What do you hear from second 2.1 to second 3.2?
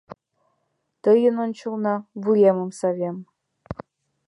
вуемым савем.